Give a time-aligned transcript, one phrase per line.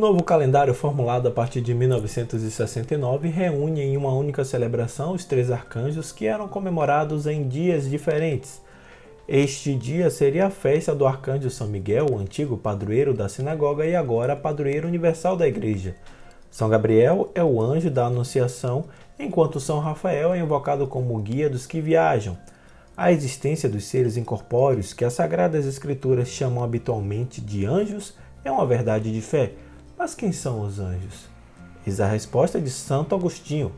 [0.00, 6.10] novo calendário formulado a partir de 1969 reúne em uma única celebração os três arcanjos
[6.10, 8.62] que eram comemorados em dias diferentes.
[9.28, 13.94] Este dia seria a festa do arcanjo São Miguel, o antigo padroeiro da sinagoga e
[13.94, 15.94] agora padroeiro universal da igreja.
[16.50, 18.86] São Gabriel é o anjo da Anunciação,
[19.18, 22.38] enquanto São Rafael é invocado como guia dos que viajam.
[22.96, 28.64] A existência dos seres incorpóreos, que as Sagradas Escrituras chamam habitualmente de anjos, é uma
[28.64, 29.52] verdade de fé.
[30.00, 31.28] Mas quem são os anjos?
[31.86, 33.70] Eis a resposta de Santo Agostinho.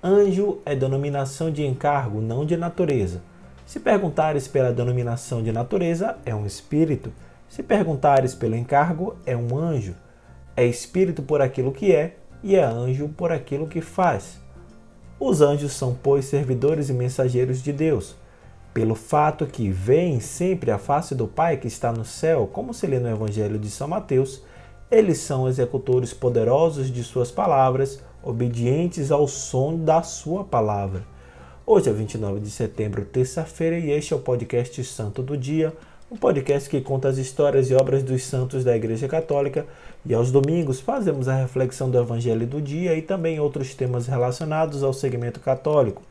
[0.00, 3.20] Anjo é denominação de encargo, não de natureza.
[3.66, 7.12] Se perguntares pela denominação de natureza, é um espírito.
[7.48, 9.96] Se perguntares pelo encargo, é um anjo.
[10.56, 14.38] É espírito por aquilo que é e é anjo por aquilo que faz.
[15.18, 18.14] Os anjos são, pois, servidores e mensageiros de Deus.
[18.72, 22.86] Pelo fato que veem sempre a face do Pai que está no céu, como se
[22.86, 24.40] lê no Evangelho de São Mateus,
[24.94, 31.02] eles são executores poderosos de suas palavras, obedientes ao som da sua palavra.
[31.66, 35.72] Hoje é 29 de setembro, terça-feira, e este é o podcast Santo do Dia,
[36.08, 39.66] um podcast que conta as histórias e obras dos santos da Igreja Católica,
[40.06, 44.84] e aos domingos fazemos a reflexão do Evangelho do dia e também outros temas relacionados
[44.84, 46.02] ao segmento católico.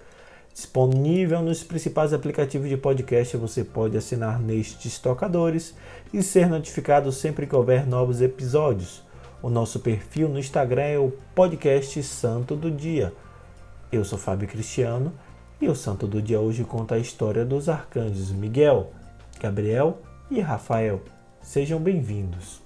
[0.53, 5.73] Disponível nos principais aplicativos de podcast, você pode assinar nestes tocadores
[6.13, 9.01] e ser notificado sempre que houver novos episódios.
[9.41, 13.11] O nosso perfil no Instagram é o podcast Santo do Dia.
[13.91, 15.11] Eu sou Fábio Cristiano
[15.59, 18.91] e o Santo do Dia hoje conta a história dos arcanjos Miguel,
[19.41, 19.97] Gabriel
[20.29, 21.01] e Rafael.
[21.41, 22.62] Sejam bem-vindos.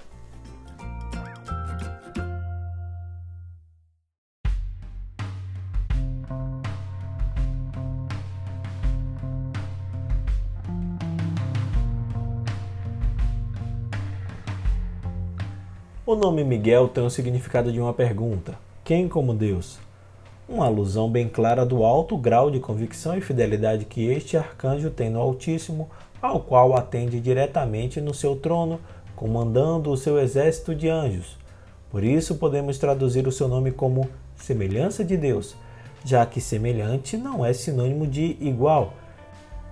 [16.07, 19.77] O nome Miguel tem o significado de uma pergunta: quem como Deus?
[20.47, 25.09] uma alusão bem clara do alto grau de convicção e fidelidade que este arcanjo tem
[25.09, 25.89] no Altíssimo,
[26.21, 28.79] ao qual atende diretamente no seu trono,
[29.17, 31.37] comandando o seu exército de anjos.
[31.89, 35.57] Por isso podemos traduzir o seu nome como semelhança de Deus,
[36.05, 38.93] já que semelhante não é sinônimo de igual.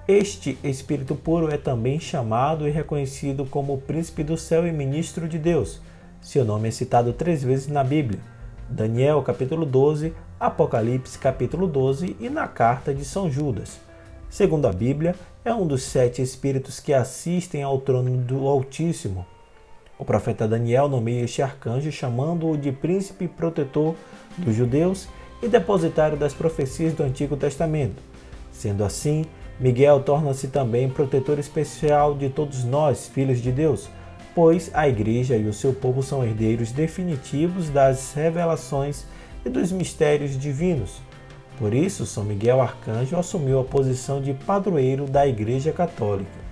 [0.06, 5.40] Este Espírito puro é também chamado e reconhecido como Príncipe do céu e Ministro de
[5.40, 5.80] Deus.
[6.26, 8.20] Seu nome é citado três vezes na Bíblia.
[8.68, 13.80] Daniel capítulo 12, Apocalipse capítulo 12 e na carta de São Judas.
[14.28, 15.14] Segundo a Bíblia,
[15.46, 19.24] é um dos sete espíritos que assistem ao trono do Altíssimo.
[20.00, 23.94] O profeta Daniel nomeia este arcanjo chamando-o de príncipe protetor
[24.36, 25.08] dos judeus
[25.44, 28.02] e depositário das profecias do Antigo Testamento.
[28.52, 29.26] Sendo assim,
[29.60, 33.92] Miguel torna-se também protetor especial de todos nós, filhos de Deus,
[34.36, 39.06] pois a Igreja e o seu povo são herdeiros definitivos das revelações
[39.46, 41.02] e dos mistérios divinos.
[41.58, 46.46] Por isso, São Miguel Arcanjo assumiu a posição de padroeiro da Igreja Católica.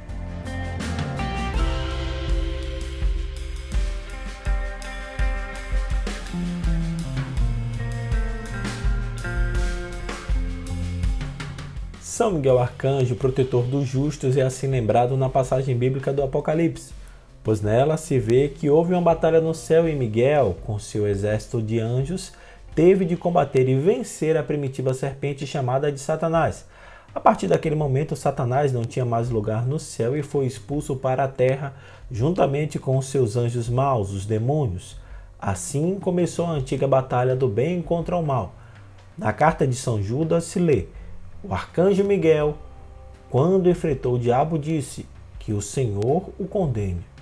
[11.99, 16.93] São Miguel Arcanjo, protetor dos justos, é assim lembrado na passagem bíblica do Apocalipse,
[17.43, 21.61] pois nela se vê que houve uma batalha no céu e Miguel, com seu exército
[21.61, 22.31] de anjos,
[22.73, 26.65] teve de combater e vencer a primitiva serpente chamada de Satanás.
[27.13, 31.25] A partir daquele momento, Satanás não tinha mais lugar no céu e foi expulso para
[31.25, 31.73] a terra
[32.09, 34.97] juntamente com os seus anjos maus, os demônios.
[35.39, 38.53] Assim começou a antiga batalha do bem contra o mal.
[39.17, 40.87] Na carta de São Judas se lê:
[41.43, 42.57] O arcanjo Miguel,
[43.29, 45.05] quando enfrentou o diabo, disse:
[45.37, 47.12] Que o Senhor o condene.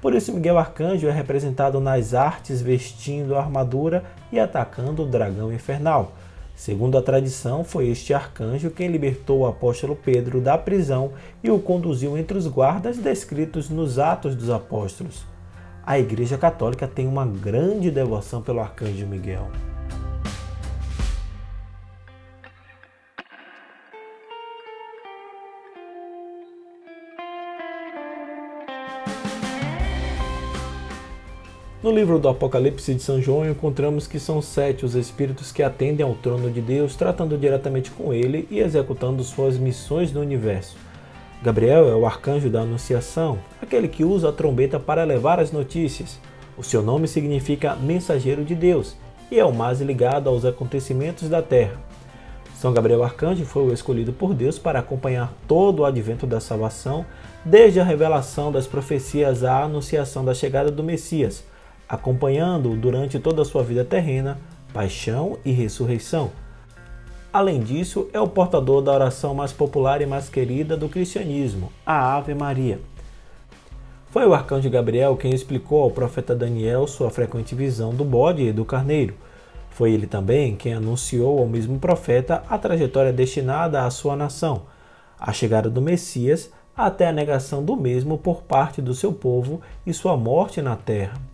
[0.00, 5.52] Por isso, Miguel Arcanjo é representado nas artes vestindo a armadura e atacando o dragão
[5.52, 6.12] infernal.
[6.54, 11.12] Segundo a tradição, foi este arcanjo quem libertou o apóstolo Pedro da prisão
[11.42, 15.24] e o conduziu entre os guardas descritos nos Atos dos Apóstolos.
[15.86, 19.48] A Igreja Católica tem uma grande devoção pelo arcanjo Miguel.
[31.88, 36.04] No livro do Apocalipse de São João, encontramos que são sete os espíritos que atendem
[36.04, 40.76] ao trono de Deus, tratando diretamente com ele e executando suas missões no universo.
[41.42, 46.20] Gabriel é o arcanjo da Anunciação, aquele que usa a trombeta para levar as notícias.
[46.58, 48.94] O seu nome significa mensageiro de Deus
[49.30, 51.80] e é o mais ligado aos acontecimentos da terra.
[52.54, 57.06] São Gabriel Arcanjo foi o escolhido por Deus para acompanhar todo o advento da salvação,
[57.42, 61.48] desde a revelação das profecias à anunciação da chegada do Messias
[61.88, 64.38] acompanhando-o durante toda a sua vida terrena,
[64.72, 66.30] paixão e ressurreição.
[67.32, 72.16] Além disso, é o portador da oração mais popular e mais querida do cristianismo, a
[72.16, 72.80] Ave Maria.
[74.10, 78.52] Foi o arcanjo Gabriel quem explicou ao profeta Daniel sua frequente visão do bode e
[78.52, 79.14] do carneiro.
[79.70, 84.62] Foi ele também quem anunciou ao mesmo profeta a trajetória destinada à sua nação,
[85.20, 89.92] a chegada do Messias até a negação do mesmo por parte do seu povo e
[89.92, 91.27] sua morte na terra.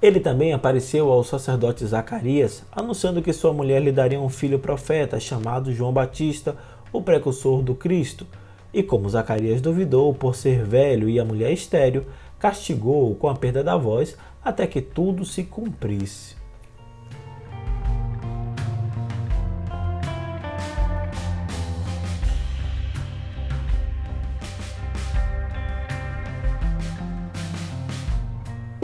[0.00, 5.18] Ele também apareceu ao sacerdote Zacarias, anunciando que sua mulher lhe daria um filho profeta
[5.18, 6.54] chamado João Batista,
[6.92, 8.26] o precursor do Cristo.
[8.74, 12.04] E como Zacarias duvidou por ser velho e a mulher estéril,
[12.38, 16.35] castigou-o com a perda da voz até que tudo se cumprisse.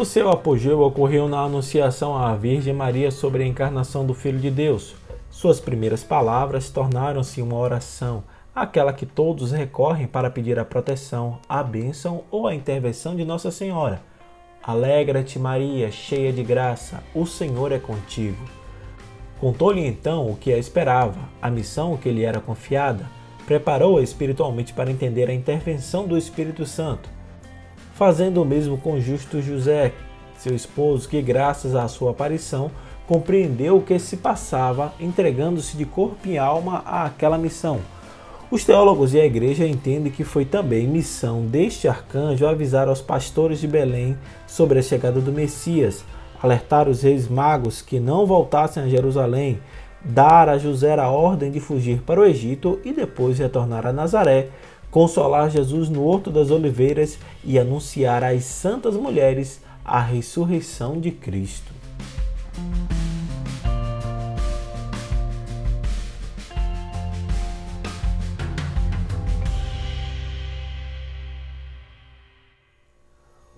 [0.03, 4.51] O seu apogeu ocorreu na anunciação à Virgem Maria sobre a encarnação do Filho de
[4.51, 4.97] Deus.
[5.31, 11.63] Suas primeiras palavras tornaram-se uma oração, aquela que todos recorrem para pedir a proteção, a
[11.63, 14.03] bênção ou a intervenção de Nossa Senhora.
[14.61, 18.45] Alegra-te, Maria, cheia de graça, o Senhor é contigo.
[19.39, 23.09] Contou-lhe então o que a esperava, a missão que lhe era confiada,
[23.47, 27.22] preparou-a espiritualmente para entender a intervenção do Espírito Santo
[27.95, 29.93] fazendo o mesmo com justo José,
[30.39, 32.71] seu esposo, que graças à sua aparição
[33.07, 37.81] compreendeu o que se passava, entregando-se de corpo e alma àquela missão.
[38.51, 43.61] Os teólogos e a igreja entendem que foi também missão deste arcanjo avisar aos pastores
[43.61, 44.17] de Belém
[44.47, 46.05] sobre a chegada do Messias,
[46.43, 49.59] alertar os reis magos que não voltassem a Jerusalém,
[50.05, 54.49] dar a José a ordem de fugir para o Egito e depois retornar a Nazaré,
[54.93, 61.73] consolar Jesus no Horto das Oliveiras e anunciar às santas mulheres a ressurreição de Cristo.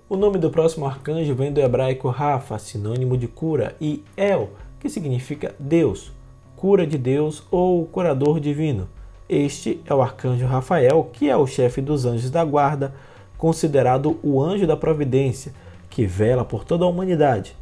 [0.08, 4.88] O nome do próximo arcanjo vem do hebraico Rafa, sinônimo de cura, e El, que
[4.88, 6.12] significa Deus,
[6.54, 8.88] cura de Deus ou curador divino.
[9.28, 12.94] Este é o arcanjo Rafael, que é o chefe dos anjos da guarda,
[13.38, 15.52] considerado o anjo da providência,
[15.88, 17.56] que vela por toda a humanidade.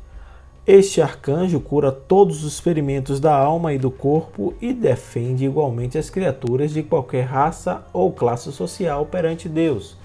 [0.66, 6.10] Este arcanjo cura todos os ferimentos da alma e do corpo e defende igualmente as
[6.10, 9.96] criaturas de qualquer raça ou classe social perante Deus.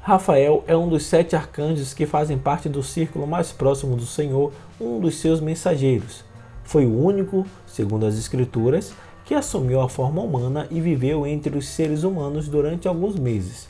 [0.00, 4.52] Rafael é um dos sete arcanjos que fazem parte do círculo mais próximo do Senhor,
[4.78, 6.24] um dos seus mensageiros.
[6.62, 8.94] Foi o único, segundo as Escrituras,
[9.24, 13.68] que assumiu a forma humana e viveu entre os seres humanos durante alguns meses.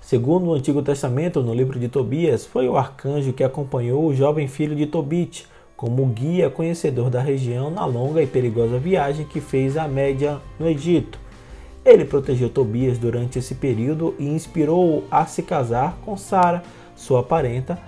[0.00, 4.46] Segundo o Antigo Testamento, no livro de Tobias, foi o arcanjo que acompanhou o jovem
[4.46, 5.46] filho de Tobit
[5.76, 10.68] como guia conhecedor da região na longa e perigosa viagem que fez à Média no
[10.68, 11.18] Egito.
[11.84, 16.62] Ele protegeu Tobias durante esse período e inspirou-o a se casar com Sara,
[16.94, 17.78] sua parenta,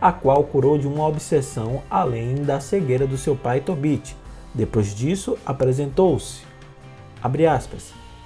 [0.00, 4.16] a qual curou de uma obsessão além da cegueira do seu pai Tobit.
[4.54, 6.42] Depois disso, apresentou-se,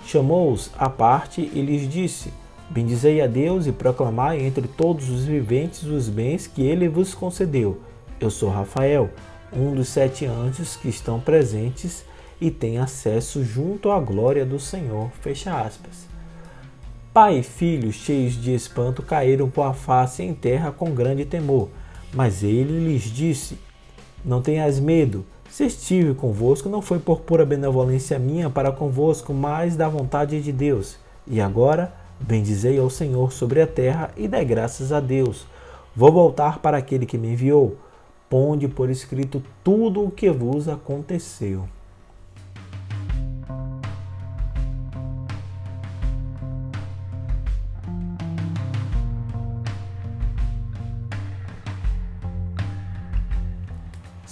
[0.04, 2.32] chamou-os à parte e lhes disse:
[2.68, 7.80] Bendizei a Deus e proclamai entre todos os viventes os bens que ele vos concedeu.
[8.18, 9.10] Eu sou Rafael,
[9.52, 12.04] um dos sete anjos que estão presentes
[12.40, 15.10] e tem acesso junto à glória do Senhor.
[15.20, 16.06] Fecha aspas.
[17.14, 21.70] Pai e filho, cheios de espanto, caíram por a face em terra com grande temor.
[22.12, 23.58] Mas ele lhes disse:
[24.26, 25.24] Não tenhas medo.
[25.48, 30.50] Se estive convosco, não foi por pura benevolência minha para convosco, mas da vontade de
[30.50, 30.98] Deus.
[31.28, 35.46] E agora, bendizei ao Senhor sobre a terra e dai graças a Deus.
[35.94, 37.76] Vou voltar para aquele que me enviou.
[38.28, 41.68] Ponde por escrito tudo o que vos aconteceu.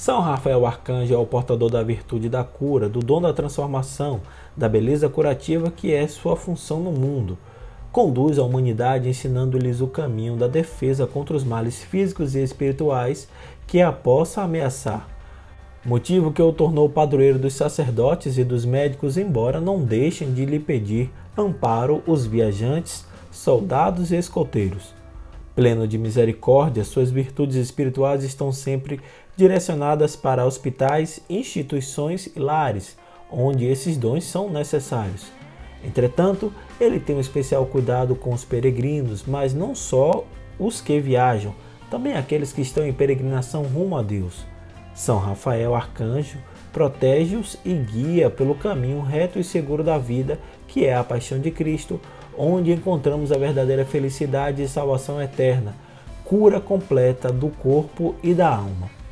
[0.05, 4.21] São Rafael Arcanjo é o portador da virtude da cura, do dom da transformação,
[4.55, 7.39] da beleza curativa que é sua função no mundo.
[7.91, 13.27] Conduz a humanidade ensinando-lhes o caminho da defesa contra os males físicos e espirituais
[13.67, 15.09] que a possa ameaçar.
[15.83, 20.59] Motivo que o tornou padroeiro dos sacerdotes e dos médicos, embora não deixem de lhe
[20.59, 24.93] pedir amparo os viajantes, soldados e escoteiros.
[25.55, 29.01] Pleno de misericórdia, suas virtudes espirituais estão sempre
[29.37, 32.97] direcionadas para hospitais, instituições e lares,
[33.31, 35.27] onde esses dons são necessários.
[35.85, 40.25] Entretanto, ele tem um especial cuidado com os peregrinos, mas não só
[40.59, 41.55] os que viajam,
[41.91, 44.45] também aqueles que estão em peregrinação rumo a Deus.
[44.95, 46.39] São Rafael Arcanjo
[46.73, 51.51] protege-os e guia pelo caminho reto e seguro da vida, que é a paixão de
[51.51, 52.01] Cristo,
[52.37, 55.75] onde encontramos a verdadeira felicidade e salvação eterna,
[56.25, 59.04] cura completa do corpo e da alma.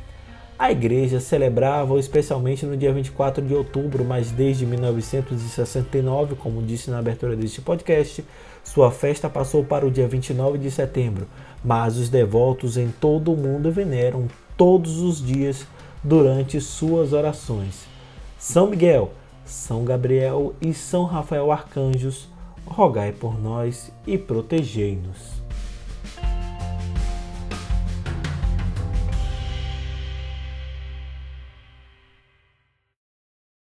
[0.63, 6.99] A igreja celebrava especialmente no dia 24 de outubro, mas desde 1969, como disse na
[6.99, 8.23] abertura deste podcast,
[8.63, 11.27] sua festa passou para o dia 29 de setembro,
[11.61, 15.67] mas os devotos em todo o mundo veneram todos os dias
[16.01, 17.85] durante suas orações.
[18.39, 19.11] São Miguel,
[19.43, 22.29] São Gabriel e São Rafael Arcanjos,
[22.65, 25.42] rogai por nós e protegei-nos.